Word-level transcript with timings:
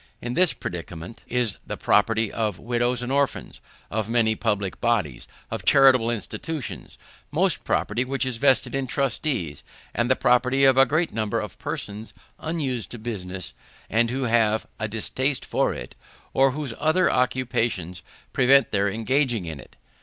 In 0.19 0.33
this 0.33 0.51
predicament 0.53 1.21
is 1.27 1.57
the 1.63 1.77
property 1.77 2.31
of 2.33 2.57
widows 2.57 3.03
and 3.03 3.11
orphans; 3.11 3.61
of 3.91 4.09
many 4.09 4.33
public 4.33 4.81
bodies; 4.81 5.27
of 5.51 5.63
charitable 5.63 6.09
institutions; 6.09 6.97
most 7.29 7.63
property 7.63 8.03
which 8.03 8.25
is 8.25 8.37
vested 8.37 8.73
in 8.73 8.87
trustees; 8.87 9.63
and 9.93 10.09
the 10.09 10.15
property 10.15 10.63
of 10.63 10.75
a 10.75 10.87
great 10.87 11.13
number 11.13 11.39
of 11.39 11.59
persons 11.59 12.15
unused 12.39 12.89
to 12.89 12.97
business, 12.97 13.53
and 13.91 14.09
who 14.09 14.23
have 14.23 14.65
a 14.79 14.87
distaste 14.87 15.45
for 15.45 15.71
it, 15.71 15.93
or 16.33 16.49
whose 16.53 16.73
other 16.79 17.07
occupations 17.11 18.01
prevent 18.33 18.71
their 18.71 18.89
engaging 18.89 19.45
in 19.45 19.59
it. 19.59 19.75